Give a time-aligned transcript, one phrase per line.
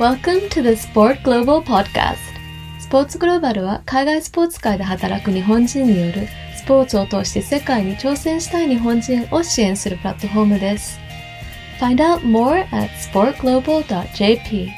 [0.00, 2.16] Welcome to the Sport Global Podcast.
[2.80, 10.98] スポーツグローバルは海外スポーツ界で働く日本人によるスポーツを通して世界に挑戦したい日本人を支援するプラットフォームです。
[11.78, 14.70] Find out more at sportglobal.jp.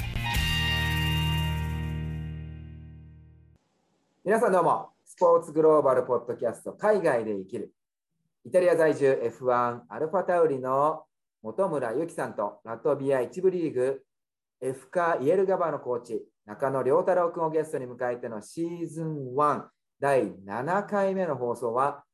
[4.22, 7.72] 皆さんどうも、スポーツグローバルポッドキャスト海外で生きる。
[8.44, 11.05] イタリア在住 F1 アルファタウリの
[11.42, 14.02] 本村ゆきさんとラトビア一部リーグ
[14.60, 19.64] F カイエルガバのコーチ中野良太郎君をゲストに迎えてのシーズン1
[20.01, 22.05] 第7回目の放送は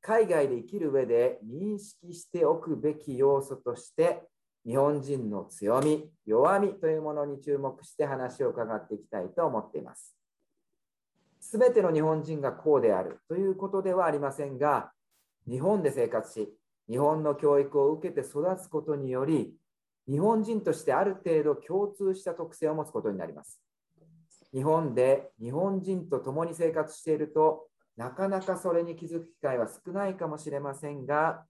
[0.00, 4.22] 海外で生きる上で認識しておくべき要素として
[4.66, 10.14] 日本人の強み、弱みというものに注目して話を伺っていきたいと思っています。
[11.40, 14.92] すべての日本人がこうであるということではありませんが、
[15.48, 16.54] 日本で生活し、
[16.88, 19.54] 日本の教育を受けて育つことにより、
[20.08, 23.60] 日本人としてある程度共通した特性を持つことになります。
[24.52, 31.44] 日本で日本人と共に生活していると、なかなかそれに気づく機会は少ないかもしれませんが、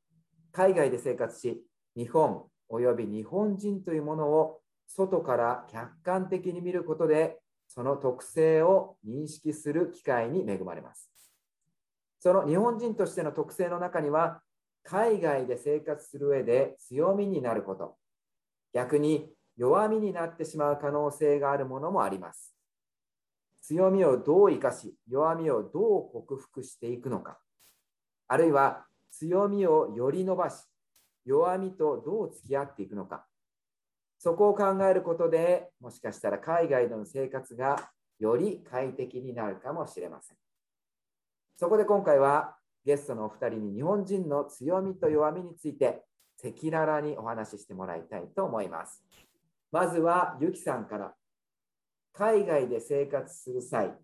[0.50, 1.62] 海外で生活し、
[1.94, 11.10] 日本および日本人というものを外から客観的に見ることで、その特性を認識する機会に恵まれます。
[12.18, 14.42] その日本人としての特性の中には、
[14.82, 17.97] 海外で生活する上で強みになること、
[18.78, 22.54] 逆に弱みになってしまう可能性があるものもあります。
[23.60, 27.40] 強みをどう生かし、弱みをどう克服していくのか、
[28.28, 30.62] あるいは強みをより伸ばし、
[31.24, 33.26] 弱みとどう付き合っていくのか、
[34.16, 37.90] そこを考えることでもしかしたら海外での生活が
[38.20, 40.36] より快適になるかもしれません。
[41.56, 46.04] そこで今回はゲストのお二人に日本人の強みと弱みについて
[46.42, 49.02] 赤裸々にお話ししてもらいたいと思います。
[49.72, 51.14] まずはゆきさんから
[52.12, 53.96] 海外で生活する際、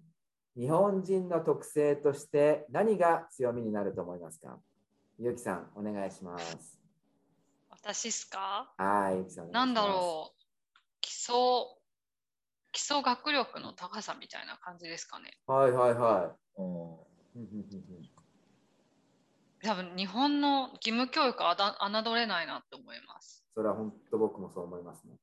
[0.56, 4.58] 日本人の特性として何が強みになると思いますか？
[5.18, 6.78] ゆきさん、お願いします。
[7.70, 8.72] 私っすか？
[8.76, 9.50] はい、ゆきさん。
[9.50, 10.40] なんだろう
[11.00, 11.34] 基礎
[12.72, 15.52] 基礎学力の高さみたいな感じですかねう。
[15.52, 16.60] はいはいはい。
[16.60, 16.98] うんうん
[17.34, 18.13] うんうん
[19.64, 23.44] 多分日本の義務教育はあだ侮れないなって思います。
[23.54, 25.14] それは本当僕もそう思いますね。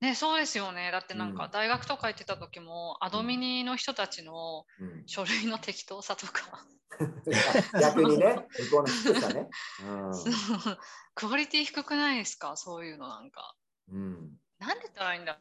[0.00, 0.90] ねそうですよね。
[0.90, 1.36] だってなんうん。
[1.36, 6.64] か大学とか行ってた時も、アドミニの人たちのうん、書類の適当さとか。
[7.80, 9.48] 逆にね、向こうの低さね。
[11.14, 12.56] クオリティ低くないですか？
[12.56, 13.54] そういうのなんか。
[13.88, 13.96] うん。
[13.96, 15.40] うんなんで言ったらいいんだ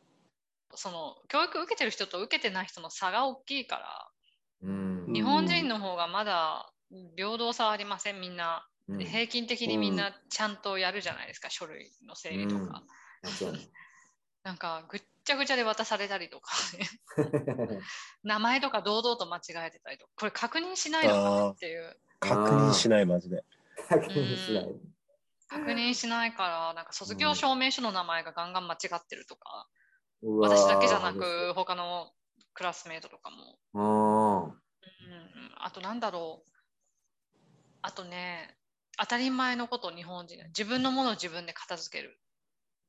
[0.73, 4.11] その教育受けてる人と受けてない人の差が大きいから。
[4.63, 5.13] うん。
[5.13, 6.70] 日本人の方がまだ
[7.16, 8.22] 平等さはありません。
[8.22, 8.97] みんな、うん。
[8.97, 12.84] で平均的にみんなちゃんとやるじゃないですか、書類の整理とか、
[14.44, 16.53] なんかぐっちゃぐちゃで渡されたりとか。
[18.24, 20.12] 名前とか堂々と間違えてたりとか。
[20.16, 22.00] これ確認しないのかなっていう。
[22.19, 23.44] 確認しない、マジで。
[23.88, 24.68] 確認しない。
[25.47, 29.68] 確認しないからなんか卒業証明書の名前がガンガン間違ってるとか、
[30.22, 30.58] うわー。
[30.58, 32.13] 私だけじゃなく他の
[32.53, 34.56] クラスメートとかも、うんうん、
[35.58, 36.50] あとなんだろう
[37.81, 38.57] あとね
[38.97, 42.19] 当たり前のことを日本人自分のものを自分で片付ける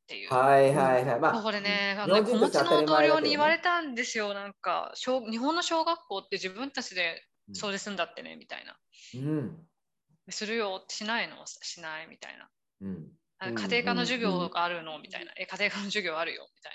[0.05, 0.31] っていう。
[0.31, 1.21] はいはいはい。
[1.31, 7.23] まあ、これね、あ日のね子持ちの同僚に言われたんですよ、なんか小、日本の小学校って自分たちで
[7.55, 8.79] 掃除するんだってね、みたいな。
[9.15, 9.69] うん。
[10.31, 11.45] するよ、しないの？
[11.47, 12.51] しないみたいな。
[12.81, 13.19] うん。
[13.39, 14.99] あうん家庭科の授業があるの？
[15.01, 15.33] みたいな。
[15.39, 16.49] え、家庭科の授業あるよ？
[16.57, 16.73] みたい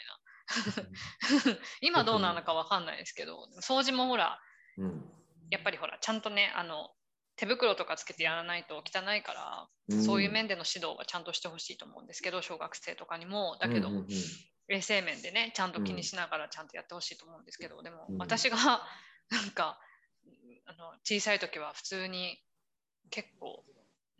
[1.55, 1.59] な。
[1.81, 4.39] 今どうなのかわかんないですけど、掃除もほら、
[4.78, 5.03] うん。
[5.49, 6.89] やっぱりほら、ちゃんとね、あの、
[7.38, 10.03] 手袋とかつけてやらないと汚いから、うん。
[10.03, 13.58] そういう面での指導はちゃんとしてほしいと思うんですけど、小学生とかにも。
[13.62, 14.08] だけど、うんうんうん。
[14.70, 18.74] 衛生面でねちゃんと気にしながらちゃんとやってほしいと思うんですけど、でもうん私がな
[19.46, 19.80] んか
[20.66, 22.38] あの小さい時は普通に
[23.09, 23.64] 結構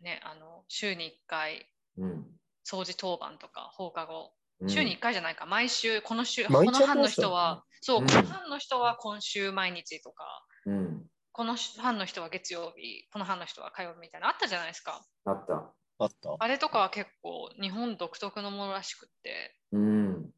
[0.00, 1.66] ねあの週に1回
[1.98, 2.26] うん。
[2.64, 4.32] 掃除当番とか放課後。
[4.60, 4.70] うん。
[4.70, 5.46] 週に1回じゃないか。
[5.46, 8.06] 毎週この週この班の人はそう、うん。
[8.06, 10.24] この班の人は今週毎日とか。
[10.66, 11.06] うん。
[11.38, 15.72] この班の人は月曜日この班の人は火曜日みたいなのあったじゃないですかあった。
[16.00, 16.34] あった。
[16.36, 20.30] あれとかは結構日本独特のものらしくってうん。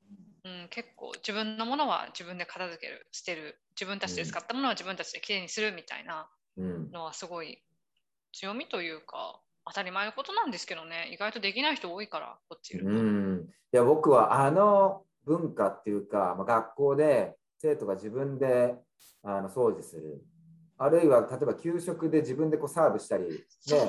[0.45, 6.91] うん、結構自分のものは自分で片付ける捨てる自分たちで使ったものは自分たちできれいにするみたいなうん。
[6.91, 7.63] のはすごい
[8.35, 13.49] 強みというか当たり前のことなんですけどね意外とできない人多いからこっちいると、うん。
[13.73, 18.75] いや、僕はあの文化っていうか、まあ、学校で生徒が自分で
[19.23, 20.23] あの掃除する。
[20.83, 23.31] あるいは、例えば給食で自分でこうサーブしたり、ね、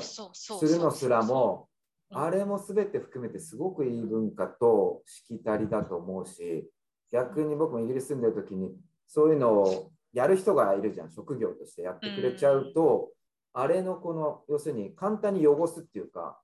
[0.02, 1.72] するのすらも、うん
[2.14, 6.70] あれも全て含めてすごくいい文化としきたりだと思うし、
[7.10, 13.08] 逆に僕もイギリス住んでる時にそういうのをやる人がいるじゃん職業としてやってくれちゃうと、
[13.54, 16.38] あれのこの要するに簡単に汚すっていうか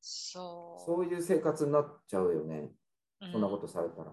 [0.00, 0.84] そう。
[0.86, 2.70] そういう生活になっちゃうよね
[3.22, 4.12] うんそんなことされたら。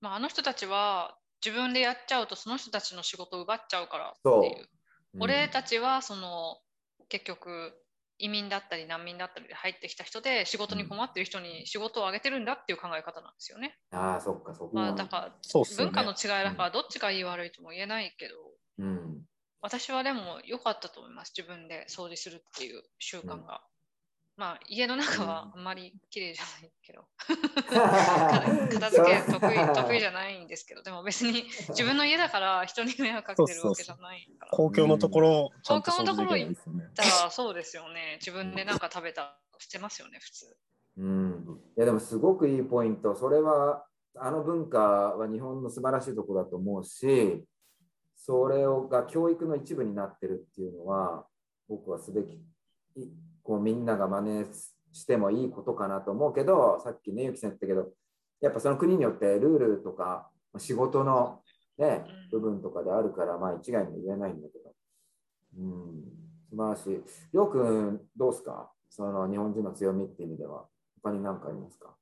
[0.00, 4.68] まあ、あの人たちは自分でやっちゃうとその人たちの仕事を奪っちゃうからってそういう。
[5.20, 6.58] 俺たちはその
[7.08, 7.72] 結局
[8.18, 13.76] 移民だったり難民だったりで入ってきた人で仕事に困ってる人に仕事をあげてるんだっていう考え方なんですよね。
[13.92, 15.32] うんああそっかそこまあ、だからね
[15.76, 16.12] 文化の。
[16.12, 18.34] 違いだからどっちがいい悪いとも言えないけど、
[18.78, 19.22] うん
[19.60, 21.32] 私はでも良かったと思います。
[21.34, 23.62] 自分で掃除するっていう習慣が。
[24.36, 27.04] まあ家の中はあんまり綺麗じゃないけど、
[28.72, 34.50] 片付け得意得意じゃないんですけど、でも別に自分の家だから人に迷惑かけてるわけじゃないから。
[34.50, 36.90] 公共のところ、ちゃんと公共のところ掃除できないですよね。
[36.94, 38.16] だからそうですよね。
[38.18, 40.56] 自分でなんか食べたしてますよね、普通。
[40.96, 43.86] うん、いやでもすごくいいポイント、それは
[44.16, 47.44] あの文化は日本の素晴らしいところだと思うし、
[48.16, 51.26] それをが教育の一部になってるっていうのは、
[51.68, 52.34] 僕はすべき、
[52.96, 53.08] い
[53.44, 54.46] こうみんなが真似
[54.92, 57.90] してもいいことかなと思うけど、さっきね、ゆきさん言ったけど、
[58.40, 61.40] やっぱその国によってルールとか仕事の、
[61.78, 64.72] ね、部分とかであるから、まあ一概に言えないんだけど、
[65.58, 66.04] うん、
[66.50, 67.04] 素晴らしい。
[67.32, 68.70] りょうくん、どうですか？
[68.88, 70.64] その日本人の強みっていう意味では。
[71.02, 71.94] 他に何かありますか？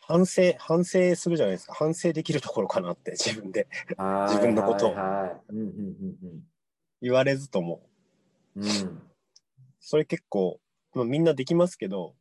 [0.00, 1.74] 反省、反省するじゃないですか。
[1.74, 4.94] 反省できるところかなって自分で自分のことを
[7.00, 7.82] 言われずとも。
[8.56, 9.02] うん
[9.90, 10.60] それ結構、
[10.92, 12.14] まあ、みんなできますけど、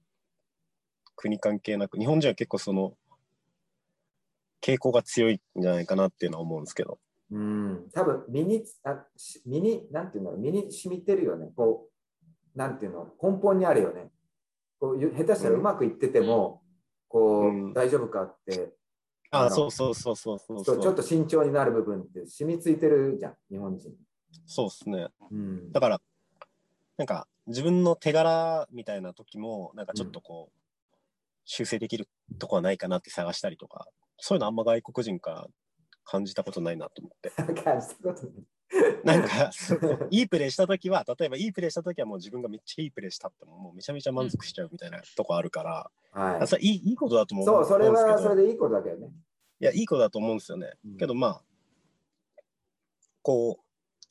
[1.18, 2.94] 国関係なく、日本人は結構その、
[4.62, 6.98] 傾向が強いんじゃないかなっていうのは思うんですけど。
[7.30, 11.52] うん、多分身にあし身に、なんていうんだろう、身に染みてるよね。
[11.58, 11.90] こ
[12.56, 14.12] う、なんていうの、根本にあるよね。
[14.80, 16.64] こうゆ下手したらうまくいってても、
[17.10, 18.72] こう、うん大丈夫かって
[19.30, 23.92] あのあそうそうそうそうそうそうちょっと慎重になる部分って染みついてるじゃん、日本人。
[24.46, 25.10] そうですね。
[25.30, 26.02] うんだから、
[26.98, 30.58] なんか自分の手柄みたいな時も、なんかちょっとこう、
[31.46, 32.10] 修正できる
[32.40, 35.48] とこはないかなって探したりとか、そういうのあんま外国人から
[36.04, 37.30] 感じたことないなと思って。
[37.64, 39.22] 感じたことない。
[39.22, 49.12] なんか、そういいプレーした時は、例えばいいプレーした時はもう自分がめっちゃいいプレーしたっても、もうめちゃめちゃ満足しちゃうみたいなとこあるから、はいあ、それいいいいことだと思そう、そうんですけどはそれでいいことだけどね。
[49.62, 50.74] いや、いいことだと思うんですよね。
[50.86, 51.42] うんけどまあ、
[53.22, 53.67] こう、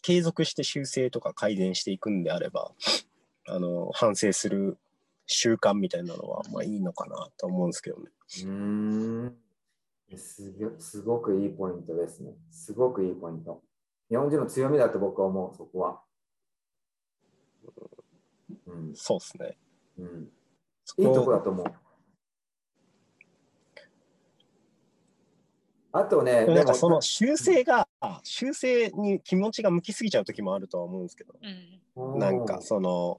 [0.07, 2.71] 継続して修正とか改善していくんであれば、
[3.49, 4.79] あの、反省する
[5.27, 8.05] 習慣みたいなのは、まあいいのかなと思うんですけどね。
[8.45, 8.49] うー
[9.27, 9.37] ん
[10.17, 12.31] すごすごくいいポイントですね。
[12.53, 13.61] すごくいいポイント。
[14.09, 16.01] 日本人の強みだと僕は思う、そこは。
[18.69, 19.59] うんそうですね。
[19.99, 20.29] うん、
[20.85, 21.67] そいいとこだと思う。
[25.99, 27.89] あとね、なんかその修正が、
[28.23, 31.35] 修正に気持ちが向きすぎちゃう時もあるとは思うんですけど、
[31.97, 32.19] うん。
[32.19, 33.19] なんかその、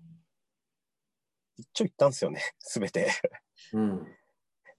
[1.58, 3.10] 一長一短ですよね、 すべて。
[3.74, 4.08] うん、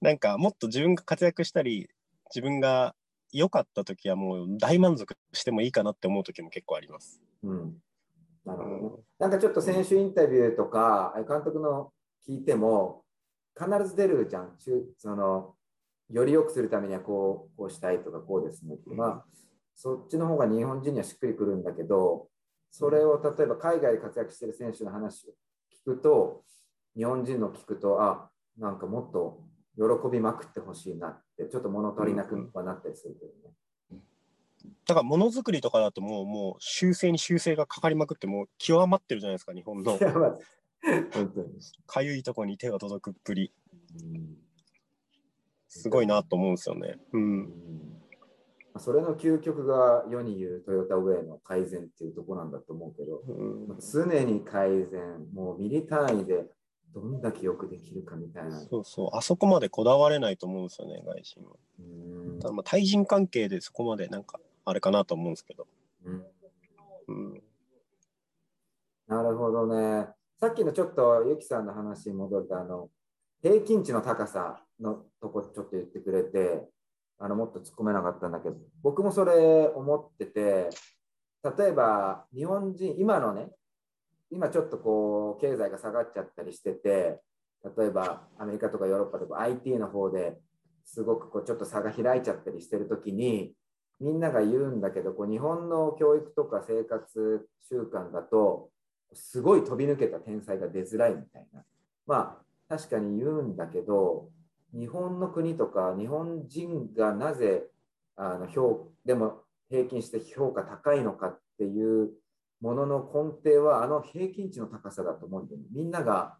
[0.00, 1.91] なんかもっと自分が活躍したり、
[2.31, 2.95] 自分が
[3.33, 7.21] 良かった時はもう大満足してもいいかなって思う時も結構あります。
[7.43, 7.83] うん。
[8.44, 11.93] なるほどねうんなんかちょっと選手インタビューとか、監督の
[12.25, 13.05] 聞いても、
[13.58, 14.56] 必ず出るじゃん。
[14.96, 15.56] その
[16.10, 18.94] より良くするためにはこうこうしたいとかこうですねって。
[18.94, 19.24] まあ、
[19.74, 22.29] そっちの方が日本人にはしっくりくるんだけど、
[22.70, 25.32] それを例えば海外で活躍してる選手の話を
[25.91, 26.44] 聞くと、
[26.96, 29.44] 日本人の聞くと、あ、なんかもっと
[29.77, 34.03] 喜びまくってほしいなって、ちょっと物足りなくはなったりするけどね。
[34.86, 39.98] だからものづくりとかだともうもう修正に修正がかかりまくってもう極まってるじゃないですか日本の。
[41.86, 43.53] かゆいとこに手が届くっぷり
[44.00, 44.47] うん
[45.69, 46.98] すごいなと思うんですよね。
[47.13, 47.19] う。
[47.19, 47.53] うんん
[48.79, 56.46] それの究極が世に言うトヨタウェイの改善っていうところなんだと思うけど、うん常に改善、もうミリ単位で
[56.94, 58.58] どんだけよくできるかみたいな。
[58.60, 61.56] そうそうあそこまでこだわれないと思うんですよね外人は。
[61.81, 65.67] うんただまあ対人関係でそこまでなんかあれかなと思うんですけど。
[66.05, 66.25] うん
[67.08, 67.43] うん。
[69.06, 70.06] なるほどね。
[70.39, 72.91] さっきのちょっとゆきさんの話に戻ると、あの
[73.43, 76.69] 平均値の高さのとこちょっと言ってくれて、
[77.19, 80.70] あのもっと突っ込めなかったんだけど、僕もそれ思ってて、
[81.58, 83.51] 例えば日本人、今のね、
[84.31, 87.20] 今ちょっとこう経済が下がっちゃったりしてて、
[87.77, 90.39] 例えばアメリカとかヨーロッパとか IT の方で
[90.85, 93.53] すごくこうちょっと差が開いちゃったりしてるときに、
[94.01, 98.70] みんなが言うんだけど、こう日本の教育とか生活習慣だと、
[99.13, 101.63] すごい飛び抜けた天才が出づらいみたいな。
[102.06, 102.39] ま
[102.70, 104.31] あ、確かに言うんだけど、
[104.75, 107.65] 日本の国とか日本人がなぜ
[108.17, 112.10] あの評でも平均して評価高いのかっていう
[112.60, 116.37] ものの根底はあの平均値の高さだと思うんで、ね、みんなが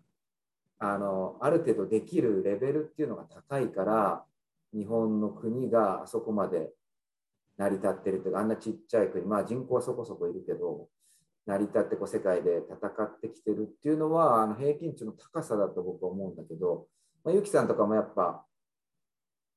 [0.79, 4.25] あのある程度できるレベルっていうのが高いから
[4.75, 6.71] 日本の国があそこまで
[7.57, 10.89] 成り立ってるというかあんなちっちゃい国まあ人口はそこそこいるけど
[11.47, 16.87] 成り立ってこう世界で戦ってきてるっていうのはあの平均値の高さだと僕は思うんだけど、
[17.25, 18.45] まあ、ゆきさんとかもやっぱ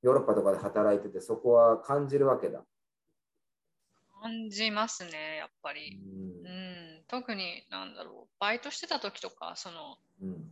[0.02, 2.62] ヨーロッパとかで働いててそこは感じるわけだ。
[4.22, 5.98] 感じますねやっぱり、
[6.44, 10.52] うん、うん、特になんだろうバイトしてた時とかその、うん、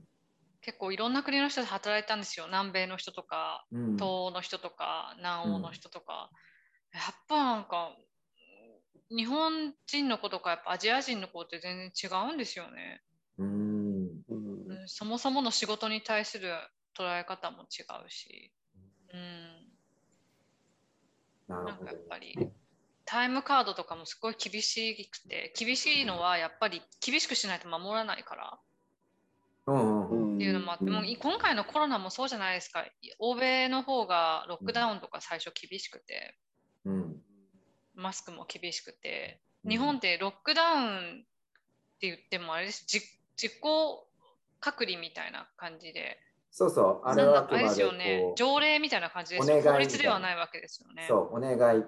[0.62, 2.48] 結構いろんな国の人で働いたんですよ。
[2.48, 6.30] 南米の人とか、うん、東欧の人とか南欧の人とか、
[6.94, 7.92] やっぱなんか
[9.10, 13.02] 日本人の子とかやっぱアジア人の子って全然違うんですよね。
[13.38, 14.10] うん、
[14.88, 16.52] そもそもの仕事に対する
[17.00, 18.52] 捉え方も違うし、
[19.14, 19.18] う
[21.54, 22.36] ん、なんかやっぱり
[23.06, 28.60] タイムカードとかもすごい厳しくて厳しいのはやっぱり厳しくしないと守らないから。
[29.66, 29.70] っ
[30.40, 32.88] ていうのもあって、もう今回のコロナもそうじゃないですか、
[33.20, 36.36] 欧米の方がロックダウンとか最初厳しくて、
[36.86, 37.22] うん、
[37.94, 40.90] マスクも厳しくて、日本ってロックダウンっ
[42.00, 42.88] て言ってもあれです。
[42.88, 43.00] 自
[43.38, 43.52] 己
[44.60, 46.18] 隔離みたいな感じで。
[46.52, 48.34] そうそう、あれはあれですよね。
[48.36, 51.06] 条例みたいな感じです法律ではないわけですよね。
[51.08, 51.84] そう、お願い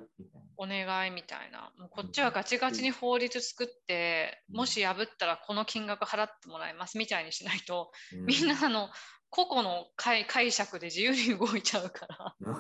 [0.58, 1.72] お願いみたいな。
[1.78, 8.90] もうこっちはガチガチに法律作って、もし破ったらこの金額払ってもらいますみたいにしないと、うん、みんなあの
[9.30, 12.36] 個々の解解釈で自由に動いちゃうから。
[12.40, 12.52] う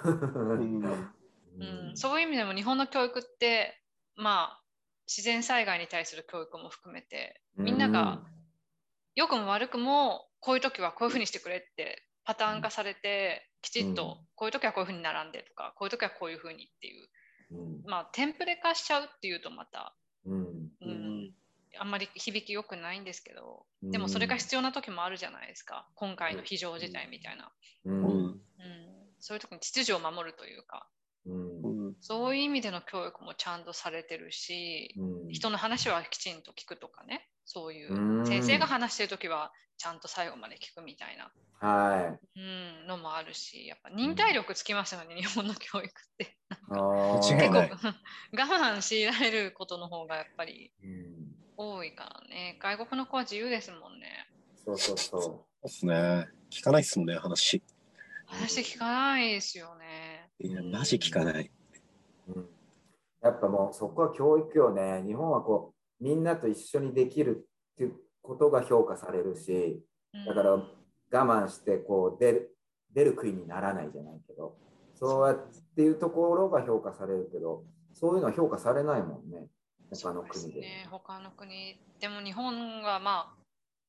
[0.57, 1.11] ん。
[1.59, 3.79] うん、そういう意味でも日本の教育って
[4.15, 4.63] まあ
[5.05, 8.23] 自然災害に対する教育も含めてみんなが
[9.15, 17.07] 良くも悪くもこういう時はこういうふうにしてくれってパターン化されてきちっとこういう時はこういうふうに並んでとかこういう時はこういうふうにっていう、
[17.87, 19.95] まあテンプレ化しちゃうっていうとまた、
[20.25, 21.31] うん。
[21.79, 25.87] あんまり響き良くないんですけどでもそれが必要な時もあるじゃないですか。
[25.95, 27.51] 今回の非常事態みたいな、
[27.85, 28.41] うん。
[29.19, 30.87] そういう時に秩序を守るというか。
[31.25, 31.33] う
[31.91, 41.31] ん、そういう意味での教育もちゃんとされてるし、うん、人の話はきちんと聞くとかねそういう、先生が話してる時はちゃんと最後まで聞くみたいな、
[41.67, 46.37] はい、うん、のもあるしやっぱ忍耐力つきましたよね、日本の教育って。
[46.47, 47.59] 結構
[48.31, 50.71] 我慢強いられることの方がやっぱり
[51.57, 54.27] 多いからね外国の子は自由ですもんね。
[54.65, 55.21] そうそうそう。
[55.21, 56.27] そうですね。
[56.49, 57.61] 聞かないっすもんね話。
[58.27, 60.29] 話聞かないですよね。
[60.39, 61.51] いや、マジ聞かない。
[62.27, 62.49] うん、
[63.21, 65.03] やっぱもうそこは教育よね。
[65.05, 69.81] 日本はこう、みんなと一緒にできるっていうことが評価されるし、
[70.27, 70.65] だから我
[71.11, 72.57] 慢してこう出る
[72.93, 74.57] 出る杭にならないじゃないけど、
[74.95, 75.37] そうやっ
[75.75, 79.47] ていうところが評価されるけど、そういうのは評価されないもんね。
[79.91, 80.61] 他の国で。
[80.61, 81.79] でね、他の国。
[81.99, 83.41] でも日本がまあ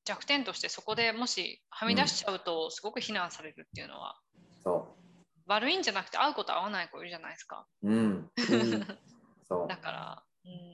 [0.04, 4.16] 弱点としてそこでもしはみ出しちゃうとすごく非難されるっていうのは
[4.62, 5.02] そう
[5.46, 7.66] 悪いんじゃなくて会うこと会わない子いるじゃないですか。
[7.82, 7.94] うん。
[7.94, 8.30] うん、
[9.48, 10.71] そう だから、うん。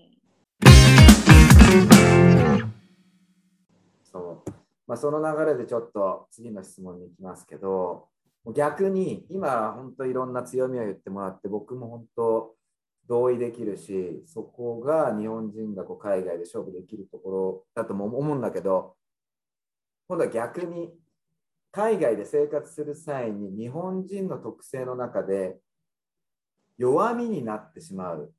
[4.10, 4.50] そう。
[4.86, 8.08] まあ、その流れでちょっと次の質問に行きますけど、
[8.54, 12.54] 逆に今本当いろんな強みを言ってもらって僕も本当
[13.08, 18.94] 同意できるしそこが日本人がこう海外で勝負できるところだとも思うんだけど
[20.08, 20.90] 今度は逆に
[21.72, 25.58] 海外で生活する際に日本人の特性の中で
[26.78, 28.32] 弱みになってしまう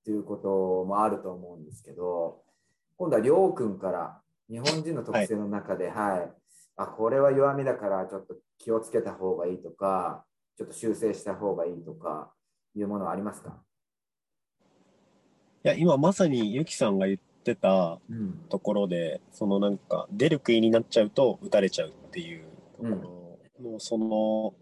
[0.00, 2.42] っていうこともあると思うんですけど
[2.96, 4.20] 今度はりょうくんから
[4.50, 6.32] 日本人の特性の中で、はい、はい、
[6.76, 10.24] あこれは弱みだからちょっと気をつけた方がいいとか
[10.56, 12.32] ちょっと修正した方がいいとか
[12.74, 13.62] いうものはありますか？
[15.64, 17.98] いや今まさにゆきさんが言ってた
[18.50, 22.44] ところで、うん、そのなんか出る杭になっちゃうと打たれちゃうっていう
[22.76, 24.54] ところの、その、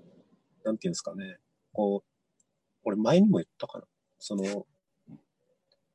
[0.65, 1.39] なんていうんですかね、
[1.73, 2.09] こう、
[2.85, 3.85] 俺前にも言ったかな。
[4.19, 4.67] その、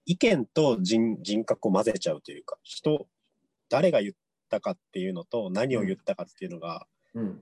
[0.06, 3.08] 意見と人人格を混ぜちゃうというか、人、
[3.70, 4.14] 誰が言っ
[4.50, 7.42] たかっていうのと何を言ったかっていうのが、うん、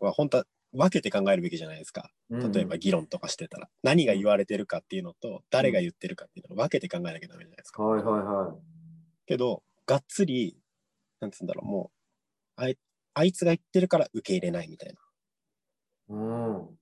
[0.00, 2.10] は本当は分けて考えるべきじゃないですか。
[2.30, 7.82] 例えば議論とかしてたら、何が言われてるかっていうのと、誰が言ってるかっていうのを分けて考えなきゃダメじゃないですか。
[7.82, 8.56] はいはいはい。
[9.26, 10.58] けど、がっつり、
[11.20, 11.90] なんつうんだろう、も
[12.58, 12.78] う、あい
[13.14, 15.00] あいつが言ってるから受け入れないみたいな。
[16.08, 16.18] う
[16.62, 16.78] ん。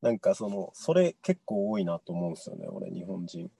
[0.00, 3.50] なんかその、それ結構多いなと思うんですよね、俺、日本人。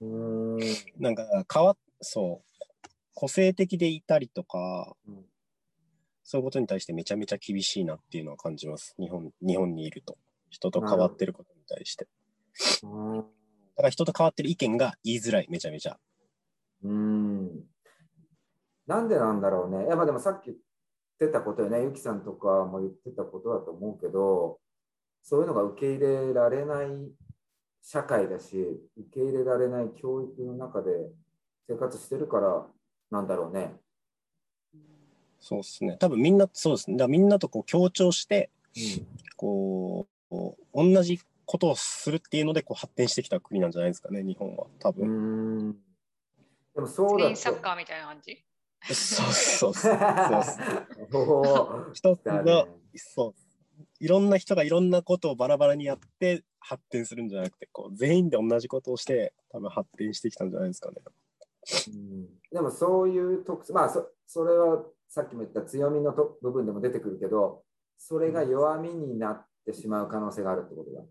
[0.00, 0.58] うん。
[0.98, 2.57] なんか、変わっ、そう、
[3.18, 5.24] 個性的でいたりとか、うん、
[6.22, 8.94] そういうことに対してめちゃめちゃ厳しいなっていうのは感じます。
[8.96, 10.16] 日本日本にいると。
[10.50, 12.06] 人と変わってることに対して。
[12.84, 15.98] うんだから人と変わってる意見が言いづらい、めちゃめちゃ。
[16.84, 17.64] うん。
[18.86, 19.86] なんでなんだろうね。
[19.86, 20.58] いや、まあでもさっき言っ
[21.18, 21.82] てたことよね。
[21.82, 24.60] ゆきさんとかも言ってたことだと思うけど、
[25.24, 26.88] そういうのが受け入れられない
[27.82, 28.56] 社会だし、
[28.96, 30.90] 受け入れられない教育の中で
[31.68, 32.66] 生活してるから
[33.10, 33.72] なんだろうね。
[35.40, 35.96] そうですね。
[35.98, 36.96] 多分みんな、そうですね。
[36.96, 40.36] だみんなとこう協調して、うんこう、
[40.74, 44.66] 同じことをするっていうのでこう発展してきた国なんじゃないですかね、日本は。
[44.80, 45.68] 多う分。
[45.68, 45.72] ん。
[46.74, 48.44] でもそうだスペインサッカーみたいな感じ？
[48.92, 49.94] そうそうそう。
[49.94, 50.58] そうっす
[51.12, 53.34] おー一つだがね、そう。
[54.00, 60.96] いろんな人がいろんなことをバラバラにやって発展するんじゃなくて、こう全員で同じことをして多分発展してきたんじゃないですかね。
[61.88, 62.26] うん。
[62.50, 67.62] でもそういう特性、まあそそれはさっきも言った強みのと部分でも出てくるけど、
[67.98, 71.02] それが弱みになってしまう可能性があるってことだ。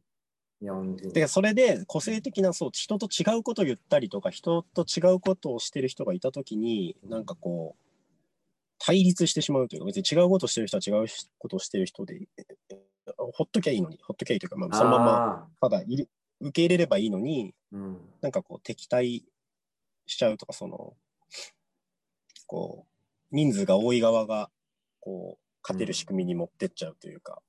[0.62, 1.10] 日本人。
[1.10, 7.84] で、それで個性的な、そう、人と違うことを言ったりとか、人と違うことをしてる人がいたときに、なんかこう、
[8.80, 12.28] 対立してしまうというか、別に違うことをしてる人は違うことをしてる人で、
[13.18, 15.84] ほっときゃいいのに、ほっときゃいいというか、まあ、そのまま、あただ
[16.40, 17.98] 受け入れればいいのに、ーうん。
[18.22, 19.26] なんかこう、敵対
[20.08, 20.96] しちゃうとか、その、
[22.48, 22.88] こ
[23.32, 24.50] う、人数が多い側が、
[25.00, 27.42] こう、勝てる仕組みに持ってっちゃうというか、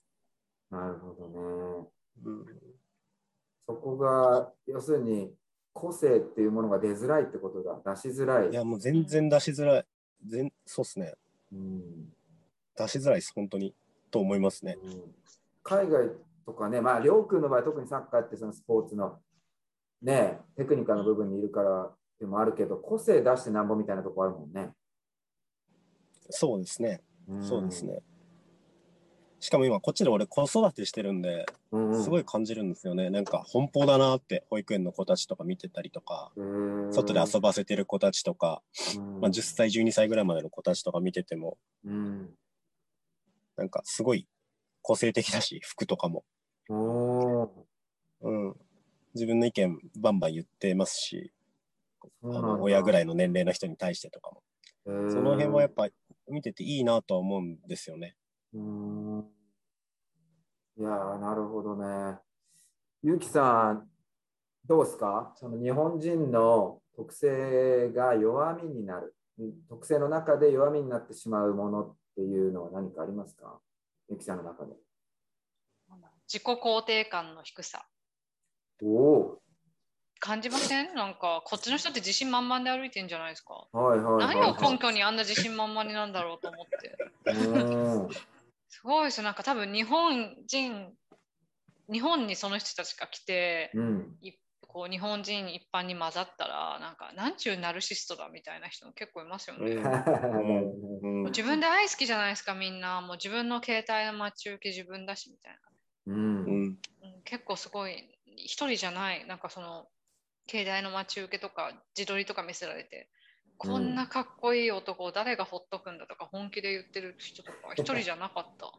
[0.71, 1.89] なるほどね。
[2.25, 2.47] うん
[3.67, 5.35] そこが、要するに、
[5.75, 7.95] 個性っていうものが出づらいってことだ。
[7.95, 8.51] 出しづらい。
[8.51, 9.87] いや、もう全然出しづらい。
[10.27, 11.15] 全そうっすね。
[11.53, 12.13] うん
[12.77, 13.75] 出しづらいです、本当に。
[14.11, 14.79] と思いますね。
[14.83, 15.15] うん
[15.63, 16.09] 海外
[16.47, 19.19] とかね、まあ、りょうくんの場合、特にサッカーってそのスポーツの、
[20.01, 24.71] ね、テクニカルの部分にいるからでもあるけど、個性出してなんぼみたいなとこあるもんね。
[26.31, 27.01] そうですね。
[27.31, 27.85] んそうです。
[27.85, 28.03] ね。
[29.41, 31.47] しかも今、こっちで俺子育てしてるんで、
[32.03, 33.09] すごい感じるんですよね。
[33.09, 36.33] なんか、奔放だなって、保育園の子たちとか見てたりとか、
[36.91, 38.63] 外で遊ばせてる子たちとか、
[38.97, 42.31] うんまあ、10歳、12歳ぐらいまでの子たちとか見てても、うん
[43.57, 44.29] なんか、すごい
[44.83, 46.25] 個性的だし、服とかも。
[46.69, 48.55] うん。
[49.15, 51.33] 自分の意見バンバン言ってますし、
[52.23, 54.43] 親ぐらいの年齢の人に対してとかも。
[55.11, 55.89] その辺はやっぱ
[56.29, 58.17] 見てていいなとは思うんですよね。
[58.55, 59.25] うーん
[60.79, 62.19] いやー、なるほどね。
[63.03, 63.89] ゆうきさん、
[64.67, 65.33] どうですか？
[65.37, 69.15] その日本人の特性が弱みになる。
[69.69, 73.61] 特性の中で弱みになってしまうものっていうのは何かありますか？
[74.09, 74.73] ゆうきさんの中で。
[76.27, 77.87] 自己肯定感の低さ。
[78.83, 79.43] おお
[80.21, 80.95] 感じません？
[80.95, 83.67] なんか、こっちの人って自信満々で歩いてんじゃないですか？
[83.73, 86.97] はいはいはい、何を根拠にあんな自信満々になんだろうと思って。
[88.69, 89.25] すごいですよ。
[89.25, 90.93] なんか多分日本人、
[91.91, 94.17] 日本にその人たちが来て、うん。
[94.21, 94.33] い
[94.71, 99.73] こう日本人一般に混ざったら、なんか、なんちゅうナルシストだみたいな人も結構いますよね。
[99.73, 103.01] うん自分で愛好きじゃないですか、みんな。
[103.01, 105.59] もう自分の携帯の待ち受け自分だしみたい
[106.07, 106.15] な。
[106.15, 106.79] うんうんうん
[107.25, 109.87] 結構すごい、一人じゃない、なんかその、
[110.49, 113.09] 携帯の待ち受けとか自撮りとか見せられて、
[113.57, 118.73] こんなかっこいい男を誰がほっとくんだとか本気で言ってる人とか一人じゃなかった。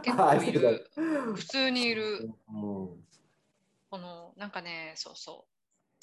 [0.00, 0.90] 結構いる。
[1.34, 2.30] 普通にいる。
[2.48, 3.04] うん
[3.90, 5.54] このなんかね、そうそう。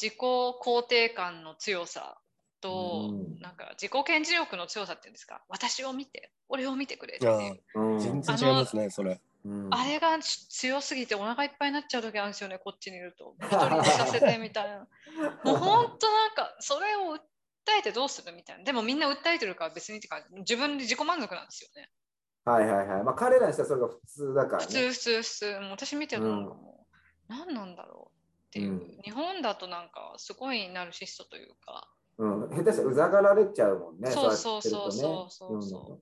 [0.02, 2.17] 自己肯定感の強さ
[2.62, 7.62] と、うんなんか自己顕示欲の強さっていうんですか、私を見て、俺を見てくれって
[8.00, 9.19] 全然違いますね、それ。
[9.43, 13.36] うんあれが強すぎてお腹いっぱいになっちゃう時あるんですよね、こっちにいると。
[13.41, 14.88] 一人にさせてみたいな。
[15.43, 17.19] もう本当なんか、それを訴
[17.80, 18.63] えてどうするみたいな。
[18.63, 20.39] でもみんな訴えてるから別にって感じ。
[20.39, 21.89] 自分で自己満足なんですよね。
[22.45, 23.04] はいはいはい。
[23.04, 24.65] まあ彼らにしたらそれが普通だからね。
[24.65, 25.45] 普通、普通、普通。
[25.71, 26.88] 私見てるとなんかも
[27.30, 28.71] う、何なんだろうっていう。
[28.71, 34.12] うん日本だとなんか、すごいナルシストというか、うん、下手したらうざがられちゃうもんね。
[34.12, 36.01] そうそうそうそうそうそう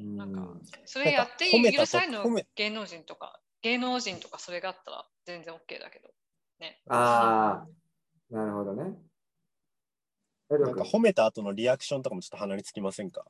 [0.00, 6.08] うん、なんかうん、それやって許されるの芸能人とか、芸能人とかそれがあったら全然 OK だけど。
[6.60, 6.80] ね。
[6.88, 7.64] あ
[8.30, 8.96] あ、なるほどね。
[10.50, 13.24] えりょうんか褒めた後のリアクションとかもちょっと鼻につきませんか？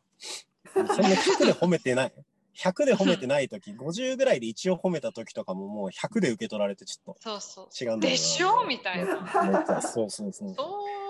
[0.75, 2.13] そんな100で褒めてない。
[2.55, 7.69] 100で褒めてない時50ぐらいで一応褒めた時とかももう100で受け取られてちょっそうそう。
[7.85, 8.67] 違うんだよなでしょ？
[8.67, 9.81] みたいな。
[9.81, 10.55] そうそうそう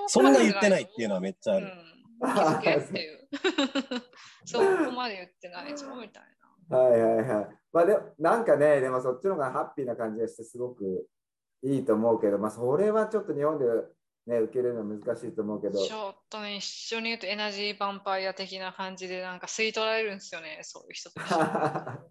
[0.07, 1.73] そんな言ってないっていうのはめっちゃある、うん、
[2.23, 3.29] 気づけっていう。
[4.45, 6.25] そこまで言ってないぞみたい
[6.73, 7.49] はいはいはい。
[7.73, 11.07] まあでもなんかね、でもそっちの方がハッピーな感じがしてすごく
[11.63, 13.67] いいと思うけど、まあそれはちょっと日本で
[14.27, 15.85] ね、受けるの難しいと思うけど。
[15.85, 21.33] ちょっとね、一緒に言うとエナジーヴァンパイア的な感じでなんか吸い取られるんですよね、そういう人たち。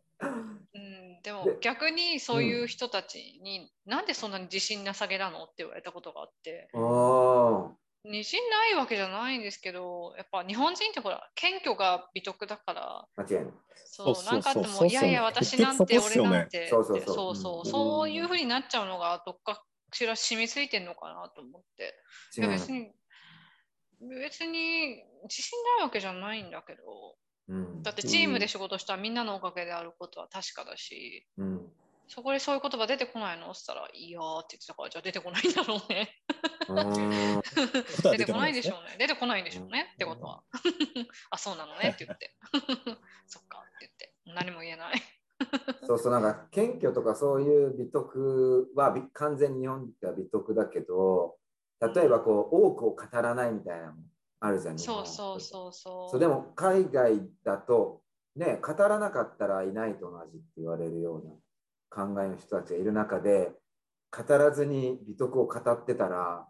[0.74, 13.54] うん、でもで逆にそういう人たちに、なんでそんなに自信なさげなのって言われたことがあって、おー自信ないわけじゃないんですけど、やっぱ日本人ってほら、謙虚が美徳だから、間違いない。
[13.86, 16.68] そうそうそうなんかあっても、そうそういやいや、結私なんて、俺なんて。
[16.68, 17.16] そうそうそう。
[17.16, 17.62] そうそうう。
[17.62, 17.66] ん。
[17.66, 21.94] そういうふうになっちゃうのが、どっかしら染みついてんのかなと思って。
[22.38, 22.92] 別に、
[24.20, 27.18] 別に自信ないわけじゃないんだけど、
[27.50, 27.84] うん。
[27.84, 31.72] だってチームで仕事したらみんなのおかげであることは確かだし、うん
[32.14, 33.52] そこでそういう言葉出てこないの？
[33.52, 36.10] って言ったら、いいやーって言ってたから、じゃあ出てこないんだろうね。
[38.04, 38.98] 出てこないでしねょうね。
[39.00, 40.44] 出てこないんでしょうねってことは。
[41.32, 42.36] あ、そうなのねって言って。
[43.28, 44.14] そっかって言って。
[44.26, 45.02] 何も言えない。
[45.88, 51.38] そうそう、なんか謙虚とかそういう美徳はび完全に日本では美徳だけど、
[51.80, 54.04] 例えばこう多くを語らないみたいなのも
[54.42, 54.78] あるじゃん。
[54.78, 56.12] 日本そうそうそうそう。
[56.12, 58.02] そうでも海外だと、
[58.36, 61.32] ね、語らなかったらいないと同じって言われるような
[61.92, 63.52] 考えの人たちがいる中で、
[64.12, 66.48] 語らずに美徳を語ってたら、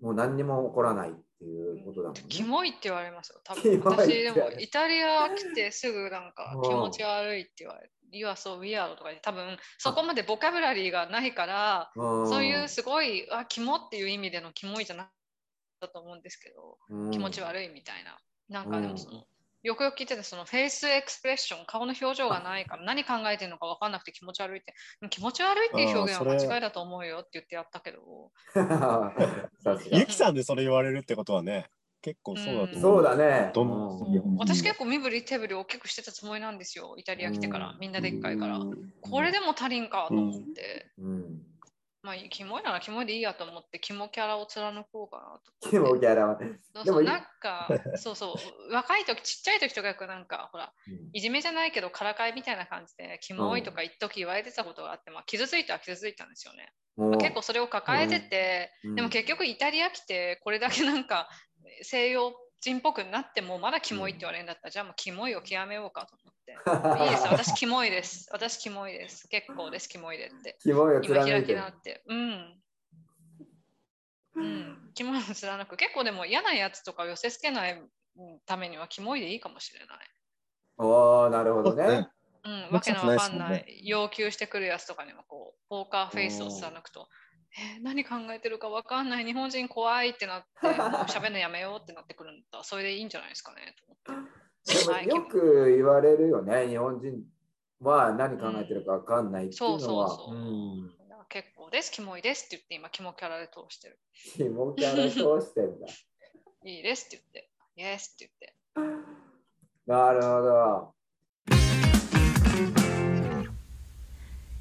[0.00, 2.22] もう何にも起こらないっていうことだもんね。
[2.28, 3.40] キモいって言われますよ。
[3.44, 15.12] 多分私でもイタリア来てすぐなんかうん気持ち悪いって言われて、You are so weird とかで多分そこまでボキャブラリーがないから、うんそういうすごい、あ、キモっていう意味でのキモいじゃなかっ
[15.80, 16.78] たと思うんですけど、
[17.10, 18.18] 気持ち悪いみたいな。
[18.48, 19.24] なんかでもその、
[19.68, 28.32] よくよく聞いてて、そのフェイスエクスプレッション、顔の表情がないから何考えてるのか分かんなくて気持ち悪いって、うん気持ち悪いっていう表現は間違いだと思うよって言ってやったけど、
[29.92, 31.66] ゆきさんでそれ言われるってことはね、
[32.00, 32.80] 結構そうだと思う。
[32.80, 33.52] そうだね。
[33.54, 38.56] うん私結構身振り手振り大きくしてたつもりなんですよ、イタリア来てからう、んみんなでっかいから。
[38.56, 41.42] うんこれでも足りんかと思って、うん。
[42.08, 45.78] まあ、キモいならキモいでいいやと思って、キモキャラを貫こうかなとキ。
[45.78, 46.36] モキャラは。
[46.36, 48.34] でもいそうそうなんか、 そうそ
[48.70, 50.72] う、若い時、ちっちゃい時とかなんか、ほら、
[51.12, 56.72] いじめじゃないけど、からかいみたいな感じで、キモいとか一時言われてたことがあって、まあ、傷ついたは傷ついたんですよね。
[56.96, 61.28] まあ、結構それを抱えてて、うんでも結局イタリア来て、これだけなんか
[61.82, 66.37] 西洋人っぽくなっても、まだキモいって言われるんだったら、じゃあもうキモいを極めようかと思って。
[66.52, 68.28] いい ですよ、私キモいです。
[68.32, 69.28] 私キモいです。
[69.28, 70.56] 結構です、キモいでって。
[70.60, 72.02] キモいを今開き貫いてる直って。
[72.06, 72.62] うん。
[74.34, 74.90] うん。
[74.94, 75.76] キモいを貫く。
[75.76, 77.82] 結構でも嫌なやつとかを寄せつけない
[78.46, 79.98] ためにはキモいでいいかもしれない。
[80.78, 82.08] おおなるほどね。
[82.44, 87.08] うん、まあわけのわかんない、要求してくるやつとかにもこう、ポーカーフェイスを貫くと、
[87.74, 90.76] えー何考えてるかわかんない、日本人怖いってなって、もう
[91.08, 94.47] 喋るのやめようってなってくるんだそれでいいんじゃないですかねと思って。
[95.06, 96.68] よく言われるよね。
[96.68, 97.22] 日本人
[97.80, 100.18] は何考えてるかわかんないっていうそうのは。
[101.28, 103.98] 結構です、キモいですって言って、今、キモキャラで通してる。
[104.36, 105.86] キモキャラ通してんだ。
[106.64, 108.30] いいですって言って、イエスって
[108.76, 109.08] 言って。
[109.86, 110.94] なるほど。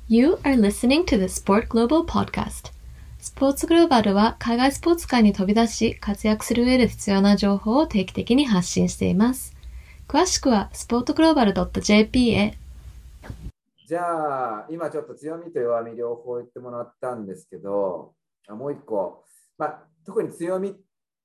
[0.10, 2.72] You are listening to the Sport Global Podcast.
[3.20, 9.57] スポーツグローバルは海外スポーツ界に飛び出し活躍する上で必要な情報を定期的に発信しています。
[10.08, 12.58] 詳しくは sportglobal.jp へ。
[13.86, 18.14] じゃあ、今ちょっと強みと弱み両方言ってもらったんですけど、
[18.48, 19.26] もう一個、
[19.58, 20.74] まあ、特に強みっ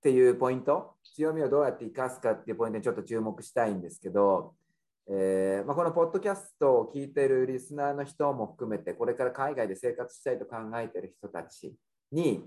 [0.02, 4.54] ていうポイント、強みをどうやって生かすかっていうポイントにちょっと注目したいんですけど、
[5.08, 11.72] えーまあ、このポッドキャストを聞いているリスナーの人も含めて、これから海外で生活したいと考えている人たち
[12.10, 12.44] に、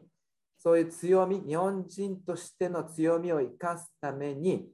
[0.57, 4.69] そういう強み、日本人としての強みを生かすために、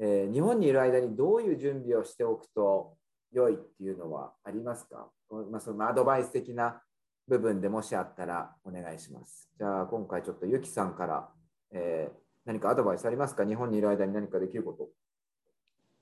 [0.00, 2.96] えー日本にいる間にどういう準備をしておくと
[3.32, 5.08] 良いっていうのはありますか、
[5.50, 6.82] まあ、そのアドバイス的な
[7.28, 9.48] 部分でもしあったらお願いします。
[9.56, 11.28] じゃあ今回ちょっとゆきさんから、
[11.70, 13.44] えー何かアドバイスありますか？
[13.44, 14.88] 日本にいる間に何かできること。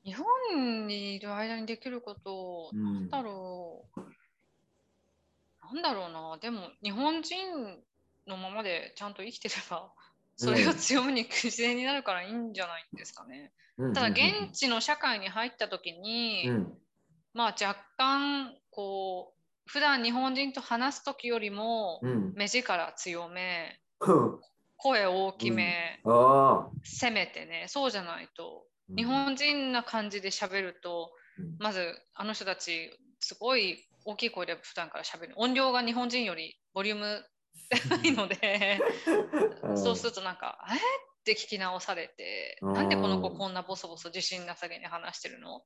[0.05, 4.01] 日本にいる間にできること、うんなんだろう。
[5.75, 6.39] なんだろうな。
[6.41, 7.37] でも、日本人
[8.29, 9.91] のままでちゃんと生きてれば、
[10.38, 13.53] それが強みに自然になるからいいんじゃないんですかね。
[13.92, 16.79] ただ、現地の社会に入った時に、うん。
[17.35, 22.33] まあ若干、こう、普段日本人と話す時よりも、うん。
[22.37, 24.40] 目力強め、うん。
[24.77, 31.57] 声大きめ、あ攻めてね、そうじゃないと、ー日本人な感じで喋ると、うん。
[31.59, 35.35] まずあの人たちすごい大きい声で普段から喋る。
[35.37, 37.24] 音量が日本人よりボリューム
[37.90, 38.81] ないので
[39.62, 39.78] うん。
[39.78, 40.78] そうするとなんか「えっ?」
[41.24, 42.72] て聞き直されて「うん。
[42.72, 45.64] なんでこの子こんなボソボソ自信なさげに話してるの？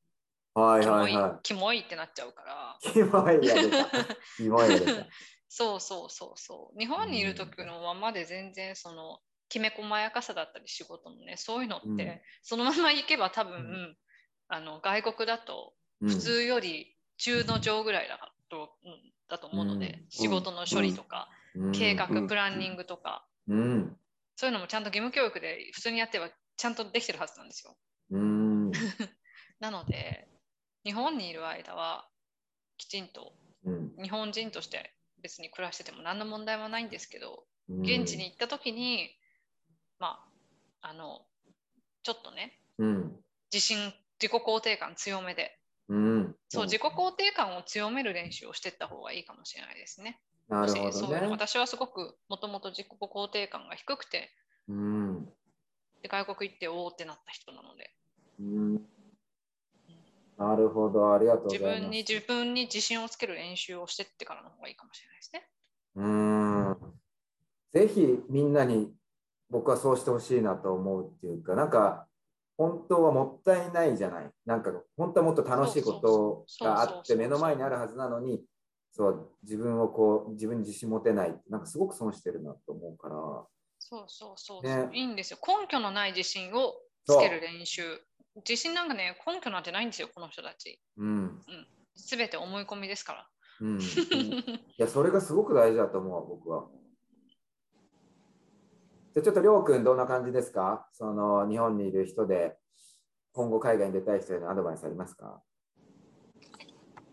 [0.54, 1.12] はいキモはい。
[1.12, 2.78] いはキモい」ってなっちゃうから。
[2.82, 2.92] い。
[2.92, 3.88] キモいが出た。
[4.36, 5.06] キモいが出た。
[5.48, 6.78] そうそうそうそう。
[6.78, 12.20] 日本にいる時のままで全然そのきめ細やかさだったり仕事のねそういうのって、うん。
[12.42, 13.96] そのままいけば多分、うん。
[14.48, 16.08] あの外国だとうん。
[16.08, 20.06] 普通より中の上ぐらいだと,、うん、だと思うので、うん。
[20.10, 21.41] 仕事の処理とか、うん
[21.72, 23.96] 計画、うんプランニングとか、うん。
[24.36, 27.76] そういうのもちゃんと義務教育で普通にやってはちゃんとできてるはずなんですよ。
[28.10, 28.70] うん。
[29.60, 30.28] なので
[30.84, 32.08] 日本にいる間は
[32.76, 33.34] きちんと
[33.64, 33.94] うん。
[34.02, 38.24] 日本人として別に暮らしてても何の問題もないんですけどうん現地に。
[38.24, 39.16] 行った時に、
[39.98, 40.28] ま
[40.80, 41.26] ああの
[42.02, 43.24] ちょっとねうん。
[43.52, 46.36] 自信自己肯定感強めでうん。
[46.48, 50.20] そう自己肯定感を強める練習をしていった方がいいかもしれないですね。
[50.48, 51.26] なるほどね。
[51.30, 54.30] 私はすごくもともと自己肯定感が低くて
[54.68, 55.24] うん。
[56.02, 57.90] で外国行っておおってなった人なので
[58.40, 58.86] うん。
[60.38, 61.14] なるほど。
[61.14, 61.80] ありがとうござい自ます。
[61.80, 65.48] 分に自分に自信をつける練習をしてってからの方がいいかもしれないですね。
[65.94, 66.76] うん。
[67.72, 68.92] ぜひみんなに
[69.50, 72.06] 僕はそうしてほしいなと思うっていうか、なんか
[72.56, 74.30] 本当はもったいないじゃない。
[74.44, 78.44] なんか本当はもっと楽しいことがあって目の前にあるはずなのに、
[78.94, 81.34] そう自分をこう自分に自信持てない。
[81.48, 83.14] なんかすごく損してるなと思うから。
[83.78, 85.38] そうそうそうねいいんですよ。
[85.46, 86.74] 根拠のない自信を
[87.06, 87.82] つける練習。
[88.36, 90.80] 自信なんかね、根拠なんてないんですよ、この人たち。
[90.96, 91.40] うん。
[91.96, 93.28] すべて思い込みですから。
[93.60, 93.78] うん。
[93.80, 93.84] い
[94.78, 96.68] や、それがすごく大事だと思う、僕は。
[99.14, 100.88] じゃあちょっとりょうくんどんな感じですか？
[100.92, 102.56] その日本にいる人で
[103.32, 105.42] 今後海外に出たい人へのアドバイスありますか？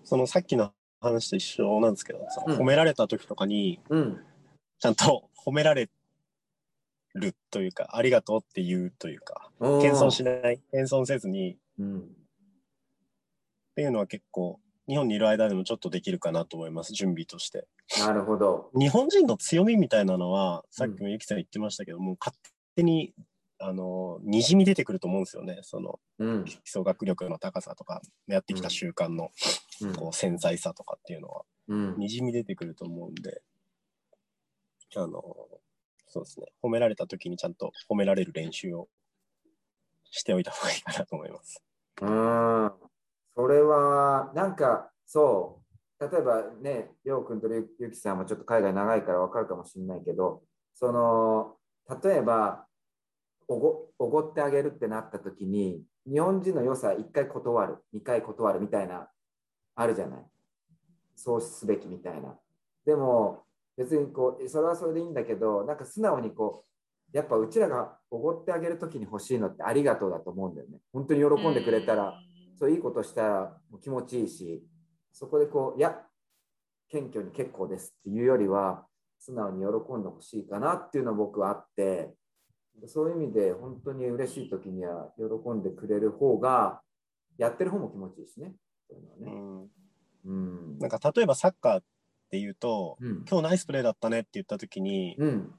[0.05, 4.19] そのさっきの話と一緒なんですけど、褒められた時とかに、うん。
[4.79, 5.89] ちゃんと 褒められ
[7.15, 12.15] るというか、ありがとうって言うというか、謙遜しない、謙遜せずにっうん。
[13.75, 17.67] ていうのは結構、日本にいる間でもちょっとできるかなと思います、準備として。
[17.99, 18.69] なるほど。
[18.73, 22.35] 日本人の強みみたいなのは、さっきもゆきさん言ってましたけども、勝
[22.75, 23.13] 手に、
[23.59, 25.59] あの、にじみ出てくると思うんですよね。
[25.63, 26.45] その、うん。
[26.45, 29.29] 基礎学力の高さとか、やってきた習慣の、うん
[29.95, 33.41] こう、繊細さとかっていうのは、うんにじみ出てくると思うんで、
[34.95, 35.21] あの、
[36.07, 36.47] そうですね。
[36.63, 38.87] 褒められた時にちゃんと褒められる練習を
[40.09, 41.63] しておいた方がいいかなと思います。
[42.01, 42.71] うん。
[43.35, 45.61] それは、なんか、そ
[45.99, 46.09] う。
[46.11, 51.57] 例えばね、りょうくんとゆゆきさんもちょっと海外長いからわかるかもしれないけど、その、
[52.03, 52.65] 例えば、
[53.47, 59.09] おごおごってあげるってなった時に、日本人の良さ1回断る、2回断るみたいな、
[59.79, 60.25] あるじゃない。
[61.15, 62.37] そうすべきみたいな。
[62.85, 63.43] でも、
[63.77, 66.65] 別にこう、それはそれでいいんだけど、なんか素直にこ
[67.13, 70.79] う、やっぱうちらがおごってあげる時に欲しいのってありがとうだと思うんだよね。
[70.91, 72.13] 本当に喜んでくれたら、
[72.57, 74.67] そういいことしたら気持ちいいし、
[75.13, 76.05] そこでこう、いや、
[76.89, 78.85] 謙虚に結構ですっていうよりは、
[79.17, 82.13] 素直に喜んでほしいかなっていうのは僕はあって、
[82.85, 86.81] そういう意味で本当に嬉しい時には喜んでくれる方が、
[87.37, 88.53] やってる方も気持ちいいしね。
[88.89, 89.69] そういうのはね。
[90.25, 90.79] うん、うん。
[90.79, 91.83] なんか例えばサッカーっ
[92.31, 93.25] ていうと、うん。
[93.29, 95.53] 今日ナイスプレーだったねって言った時にうん。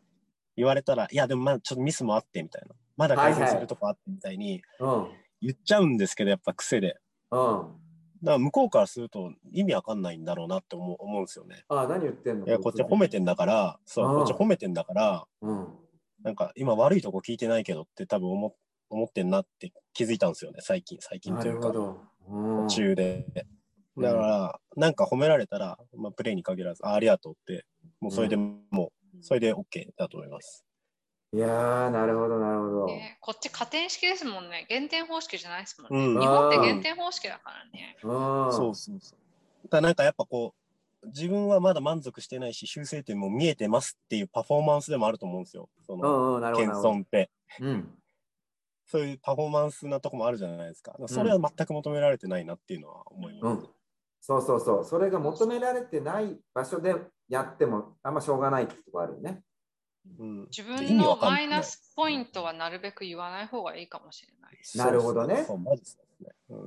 [0.57, 2.75] 言われたら、いやでもまだちょっとミスもあってみたいな。
[2.97, 5.09] まだ改善するとこあってみたいにうん。
[5.41, 6.97] 言っちゃうんですけど、やっぱ癖で。
[7.31, 7.77] うん。
[8.23, 11.65] だから向こうからすると意味わかんないんだろうなって思う思うんですよね。
[11.69, 12.47] ああ、何言ってんの？
[12.47, 15.69] いや、こっち褒めてんだから、そう、うんこっち褒めてんだから、うん。
[16.23, 18.55] なんか今悪いとこ聞いてないけどって多分思
[18.91, 22.01] 思ってんなって気づいたんですよね、最近、最近なというか、るほど。
[22.31, 23.27] うん途中で。
[23.35, 23.61] うん
[23.99, 27.67] だから、なんか褒められたら、まあ、プレイに限らず、あありがとうって、
[28.01, 30.65] もうそれでもう、それで OK だと思います。
[31.33, 32.87] いやー、なるほど、なるほど。
[32.87, 34.67] ねこっち加点式ですもんね。
[34.69, 36.07] 減点方式じゃないですもんね。
[36.07, 37.97] うん日本って減点方式だからね。
[38.03, 38.53] うん。
[38.53, 39.19] そうそうそう。
[39.65, 40.55] だからなんかやっぱこ
[41.03, 45.69] う、自分はまだ満足してないし、修正点も見えてますっていうパフォーマンスでもあると思うんですよ。
[45.87, 46.41] その。
[46.57, 47.31] 謙遜って。
[47.61, 47.95] うん。
[48.91, 50.97] そういうパフォーマンスなとこもあるじゃないですか。
[51.07, 53.61] それは全く求められてないなっていうのは思います。
[53.61, 53.69] うん。
[54.21, 54.85] そうそうそう。
[54.85, 56.97] それが求められてない場所で
[57.29, 59.43] やってもあんましょうがないってとこあるよね。
[60.19, 64.59] うん自意分のマイナスポイントはなるべく言わない方がいいかもしれない。
[64.75, 65.47] なるほどね。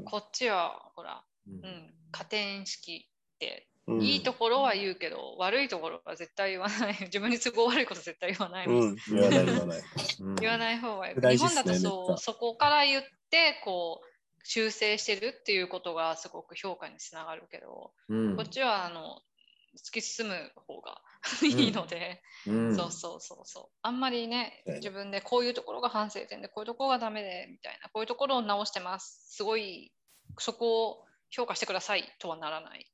[0.05, 4.01] こっちはほら、ううんん、加点式ってうん。
[4.01, 6.97] いいところは言うけど、悪いところは絶対言わない。
[7.01, 9.81] 自分に都合悪いこと絶対言わない言わない言わない。
[10.19, 10.35] うん。
[10.35, 11.15] 言わない方がいい。
[11.19, 12.17] 大日本だとそうゃ。
[12.17, 14.07] そこから言ってこう
[14.45, 18.37] 修正してるっていうことがすごく評価につながるけど、うん。
[18.37, 19.21] こっちはあの
[19.77, 21.01] 突き進む方が
[21.41, 22.75] いいので、うん。
[22.75, 23.77] そうそうそうそう。
[23.81, 24.75] あんまりねね。
[24.75, 29.35] 自分でこういうところが反省点でこういうところがダメでみたいなこういうところを直してます。
[29.35, 29.91] すごい
[30.39, 32.85] そこを評価してくださいとはならない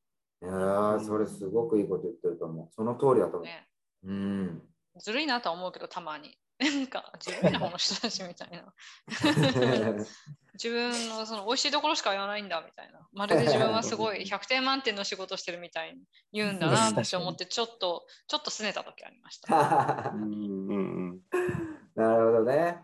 [0.42, 2.68] いやーそれすごくいいこと言ってると思う。
[2.74, 3.44] その通りだと思う。
[3.44, 3.68] ね
[4.06, 4.62] うん。
[4.98, 8.74] ずるいなとは思うけどたまに なんか自分の方の人たちみたいな。
[10.54, 13.08] 自分のその美味しいところしか言わないんだみたいな。
[13.14, 20.12] まるで自分はすごい100点満点の仕事してるみたいに言うんだなって思って、ちょっと、ちょっと拗ねた時ありました。
[20.14, 20.80] うんうんう
[21.14, 21.22] ん。
[21.96, 22.84] なるほどね。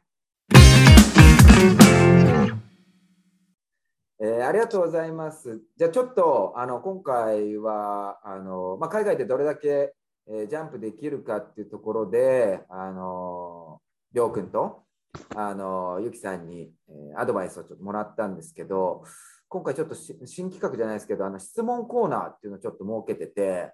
[4.22, 5.62] えーありがとうございます。
[5.78, 9.94] じゃあちょっとあの今回はあの、まあ、海外でどれだけ、
[10.28, 13.82] えージャンプできるかっていうところで、あの
[14.14, 14.84] りょうくんと
[15.36, 19.04] あのゆきさんに、えーアドバイスをちょっともらったんですけど、
[19.50, 23.74] 今回ちょっと新企画じゃないですけど、あの質問コーナーっていうのをちょっと設けてて、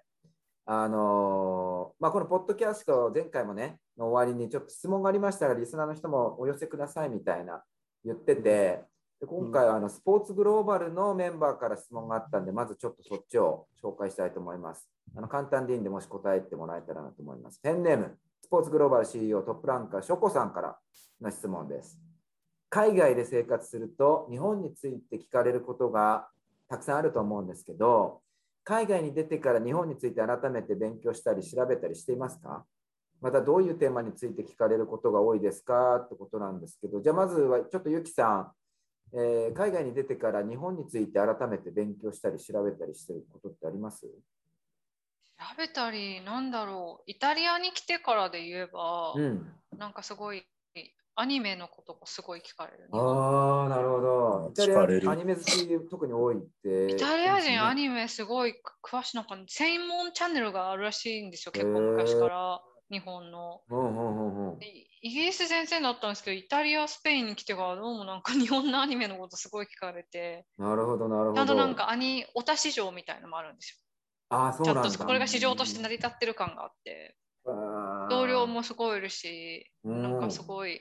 [0.66, 7.62] あのまあ、このポッドキャスト、前回もね、の終わりにちょっと質問がありましたら、リスナーの人もお寄せくださいみたいな
[8.04, 8.84] 言ってて、
[9.22, 14.90] で今回はあのスポーツグローバルのメンバーから質問があったんで、まずちょっとそっちを紹介したいと思います。
[15.16, 17.60] あの簡単でいいんで、もし答えてもらえたらなと思います。
[17.62, 20.76] ペンネーム、スポーツグローバル CEO トップランカー、ショコさんから
[21.20, 22.00] の質問です。
[22.68, 26.26] 海外で生活すると、日本について聞かれることが
[26.68, 28.22] たくさんあると思うんですけど、
[28.64, 32.64] 海外に出てから日本について改めて勉強したり調べたりしていますか？
[33.20, 35.98] またどういうテーマについて聞かれることが多いですか？
[35.98, 38.52] ってことなんですけど、じゃあまずはちょっとゆきさん、
[39.14, 44.06] えー海外に出てから日本について改めて勉強したり調べたりしてることってあります？
[44.06, 44.10] 調
[45.58, 49.52] べたり、なんだろう、イタリアに来てからで言えば、うん。
[49.76, 50.44] なんかすごい、
[51.16, 52.88] アニメのことがすごい聞かれる。
[52.92, 54.50] ああ、なるほど。
[54.52, 56.92] イタリ聞かれるアアニメ好き特に多いって。
[56.94, 62.62] イタリア人アメニメすごい詳しいのかな専門チャンネルがあるらしいんですよ、結構昔から
[62.92, 63.62] 日本の。
[63.68, 64.58] うんうんうん
[65.04, 71.34] イギリス先生だったんですけど、イタリア、スペインに来てからどうもなんか日本のアニメのことすごい聞かれて、なるほど、なるほど。
[71.34, 73.84] ちゃんとなんかアニオタ市場みたいのもあるんです
[74.28, 74.70] ああ、そよ。
[74.70, 74.90] うなんだ。
[74.90, 77.16] ちゃんとこれが市場として成り立ってる感があって、
[78.10, 80.80] 同僚もすごいいるし、うんなんかすごい、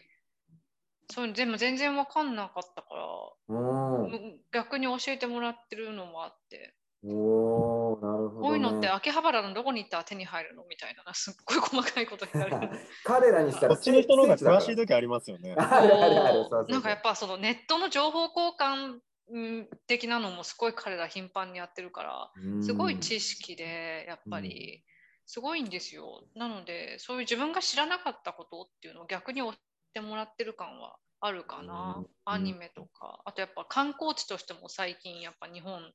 [1.10, 3.08] そういうの全部全然わかんなかったから、
[3.48, 4.12] うん。
[4.12, 8.42] む逆に教えてもらってるのもあって、おおなるほど、ね。
[8.42, 10.64] こういうのって秋葉原のどこに行ったら手に入るの？
[10.70, 12.80] みたいな、 すっごい細かいこと聞かれる。
[13.04, 15.56] 彼らにしたらこっちの人の方が詳しい時ありますよね。
[15.56, 24.84] なんかやっぱそのネットの情報交換うん的なのもすごい彼ら頻繁にやってるから、うんすごい知識でやっぱり
[25.26, 26.24] すごいんですよ。
[26.36, 29.56] なのでそういう自分が知らなかったことっていうのを逆に教え
[29.94, 31.96] てもらってる感はあるかな。
[31.98, 35.92] うんアニメとか、あとやっぱ観光地としても最近やっぱ日本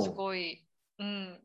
[0.00, 0.64] すごい、
[0.98, 1.38] うん、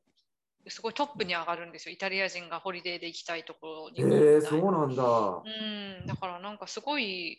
[0.68, 1.94] すごいトップに上がるんですよ。
[1.94, 4.02] イタリア人がホリデーで行きたいところに。
[4.02, 5.04] えー、そうなんだ。
[5.04, 7.38] うん、だからなんかすごい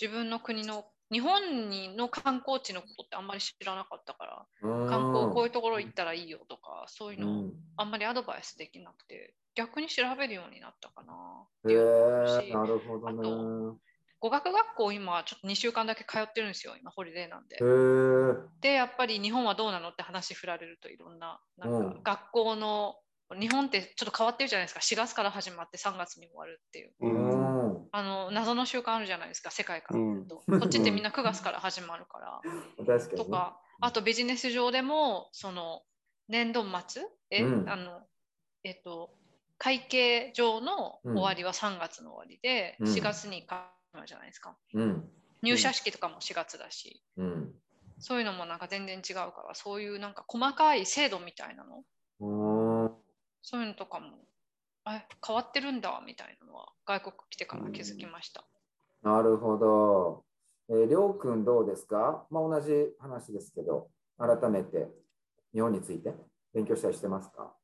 [0.00, 13.78] 自分の国の日本にの観光地のことってあんまり知らなかったから観光こういうところ行ったらいいよとかそういうのをあんまりアドバイスできなくて逆に調べるようになったかなっていうのもあるしー、なるほどあね。
[14.24, 16.76] 語学学校今ちょっと2週間だけ通ってるんですよ。
[16.80, 17.58] 今ホリデーなんで。
[18.62, 22.02] でやっぱり日本はどうなのって話振られるといろんななんうん。
[22.02, 22.94] か学校の
[23.38, 24.80] 日本ってちょっと変わってるじゃないですか。
[24.80, 26.94] 4月から始まって3月に終わるっていう。
[27.00, 27.66] ううん。
[27.82, 27.88] ん。
[27.92, 30.42] あの謎の習慣あるじゃないですか、世界から見ると。
[30.48, 30.60] うん。
[30.60, 32.40] こっちってみんな9月から始まるから。
[33.18, 35.82] とか、あとビジネス上でも、その
[36.28, 37.68] 年度末、え、うん。
[37.68, 38.00] あの、
[38.62, 39.10] えっと、
[39.58, 42.86] 会計上の終わりは3月の終わりで、うん。
[42.86, 43.46] 4月に
[44.06, 44.56] じゃないですか。
[44.74, 45.08] うん。
[45.42, 47.54] 入社式とかも4月だし、うん。
[47.98, 51.84] そういうのもなんか全然違うから、そういうなんか細かい制度みたいなの、
[52.20, 52.90] うん。
[53.42, 54.18] そういうのとかも、
[54.84, 58.44] あ変わってるんだみたいなのは外国来てから気づきました。
[59.02, 60.24] なるほど。
[60.68, 62.26] えー、りょうくんどうですか？
[62.30, 64.88] まあ同じ話ですけど、改めて
[65.52, 66.14] 日本について
[66.54, 67.54] 勉強したりしてますか？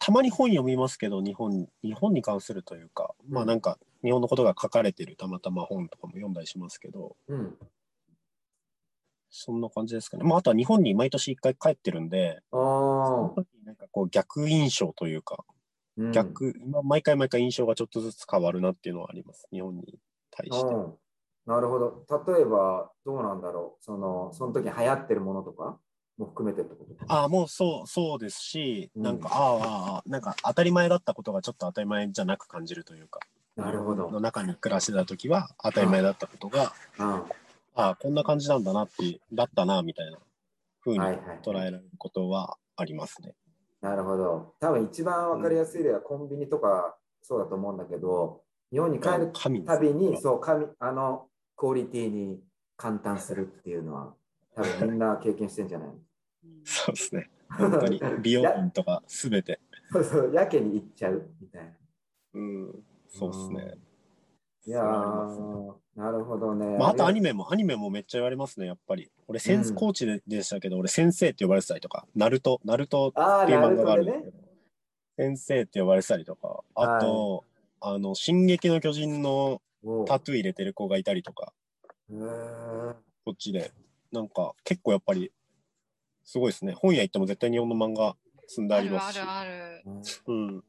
[0.00, 7.58] たまに本読みますけど、日本日本に関するというか、まあなんか日本のことが書かれてるたまたま本とかも読んだりしますけど、うん。
[9.30, 10.24] そんな感じですかね。
[10.24, 13.40] まああとは日本に毎年一回帰ってるんで、あそのあ。
[13.40, 15.44] 時になんかこう逆印象というか、
[15.96, 19.48] うん逆、今毎回毎回印象がちょっとずつ変わるなっていうのはあります。
[19.50, 19.98] 日本に
[20.30, 20.74] 対して。
[20.74, 20.94] うん
[21.48, 22.04] なるほど。
[22.26, 23.82] 例えば、どうなんだろう。
[23.82, 25.78] その、その時流行ってるものとか
[26.18, 29.56] も含めてってことああ、もうそう、そうですし、うんなんか、ああ
[29.94, 33.20] ああ、なんか当たり前だったことがちょっと当たり前じゃなく感じるというか、
[33.58, 34.10] なるほど。
[34.10, 37.06] の中に暮らしてた時は当たり前だったことが、うん。
[37.74, 40.18] ああ、こんな感じなんだなって、だったな、みたいな
[40.84, 41.40] 風にはいはい。
[41.42, 43.34] 捉えられることはありますね。
[43.80, 44.54] なるほど。
[44.60, 49.32] 多分一番わかりやすい例はコンビニとかそうだと思うんだけど、日本に帰る
[49.66, 52.40] たびに、そう、神、あの、クオリティに
[52.76, 54.14] 感嘆するっていうのは、
[54.54, 55.88] 多分みんな経験してんじゃない？
[56.64, 57.30] そうですね。
[57.50, 59.58] 本当に美容院とかすべて。
[59.90, 61.70] そうそう、やけに行っちゃうみたいな。
[62.34, 62.84] うん。
[63.08, 63.74] そうですね。
[64.66, 66.76] いやー、なるほどね。
[66.78, 67.30] まあ、あとアニメ。
[67.30, 69.10] メも、アニメもめっちゃ言われますね、やっぱり。
[69.26, 74.30] 俺、センスコーチででしたけど、俺、先生って呼ばれてたりとか、ナルト、ナルトああ、っていうなる漫画があるんですけ。
[74.30, 74.32] ど、
[75.16, 77.44] 先生って呼ばれてたりとか、あと、
[77.80, 79.62] あの、進撃の巨人の
[80.06, 81.52] タトゥー入れてる子がいたりとか、
[83.24, 83.72] こっちで、
[84.12, 85.32] なんか、結構やっぱり、
[86.24, 86.72] すごいですね。
[86.74, 89.18] 本屋行っても絶対日本の漫画積んでああるありますし。
[89.18, 89.82] るある。
[90.26, 90.64] うん。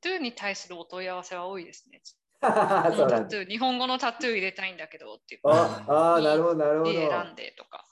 [0.00, 2.00] タトゥーに対するお問い合わせは多いですね。
[2.40, 5.40] そうタなんだトゥー日本語のタトゥー入れたいんだけどっていう。
[5.44, 6.92] ああー、なるほど、なるほど。
[6.92, 7.84] 選んでとか。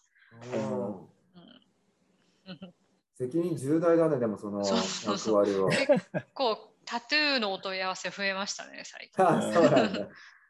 [3.16, 5.70] 責任重大だね、でもその役割は。
[6.34, 9.24] こうタトゥーのお問い合わせ増えましたね、最近。
[9.26, 10.00] あそうなんだ。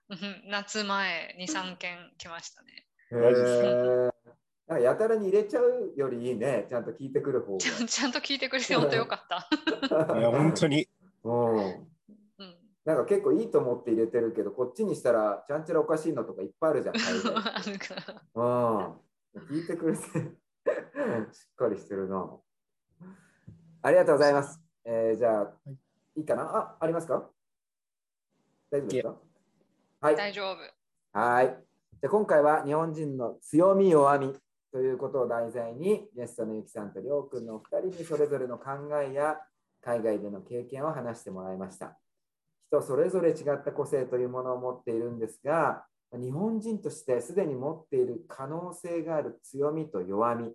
[0.09, 2.87] うん夏前2、3件来ましたね。
[3.11, 3.17] へ
[4.69, 9.49] なんかやたらに入れちゃうよりいいね、ちゃんと聞いてくる方ちゃんちゃんと聞いてくれて本当よかった。
[10.05, 10.19] が。
[10.19, 10.89] いや、本当に。
[11.27, 11.55] うん。
[11.57, 11.87] うん
[12.85, 16.95] なんか結構いいと思って入れてるけど、こっちにしたらちゃんちゃらおかしいのとかいっぱいあるじゃん。
[17.35, 18.23] あるから
[19.35, 19.47] うん。
[19.49, 22.39] 聞いてくれてしっかりしてるな。
[23.83, 24.61] ありがとうございます。
[24.85, 25.53] えーじゃあ、
[26.15, 26.43] い、いかな？
[26.57, 27.29] あ、ありますか？
[28.71, 29.17] 大丈夫ですか？
[30.03, 30.17] はい。
[30.17, 31.19] 大丈夫。
[31.19, 31.47] はい。
[31.47, 34.33] じゃあ今回は日本人の強み弱み
[34.71, 38.71] ということを題材にゲストのゆきさんとりょうくんのお二人にそれぞれの考
[39.03, 39.41] えや
[39.87, 41.97] 海外での経験を話してもらいました。
[42.69, 50.53] 人それぞれ違った個性というものを持っているんですが、日本人としてすでに持っている可能性がある強みと弱み、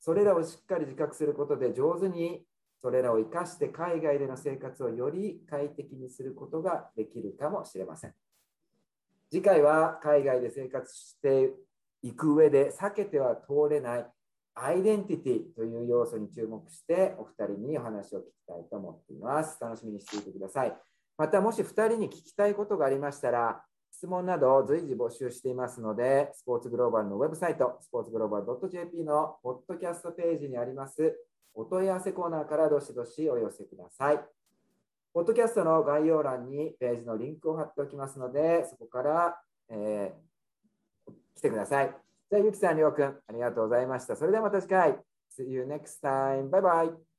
[0.00, 2.42] それらをしっかり自覚することで上手に
[2.80, 8.14] それらを生かして海外での生活をより快適にすることができるかもしれません。
[9.30, 11.52] 次回は海外で生活して
[12.02, 14.06] いく上で避けては通れない
[14.54, 19.58] アイデンティティという要素に注目してお二人にお話を聞きたいと思っています。
[19.60, 20.76] 楽しみにしていてください。
[21.18, 31.14] またもし二人に聞きたいことがありましたら質問など随時募集していますのでスポーツグローバルのウェブサイトスポーツグローバル .jp のポッドキャストページにあります
[31.54, 34.20] お問い合わせコーナーからどしどしお寄せください。
[35.12, 40.34] ポッドキャストの概要欄にページのリンクを貼っておきますので、そこから、えー
[41.36, 42.03] 来てください。
[42.34, 44.16] じゃあ、ゆきさん、りょうくん、ありがとうございました。
[44.16, 44.98] それではまた次回。
[45.38, 46.50] See you next time.
[46.50, 47.13] Bye bye.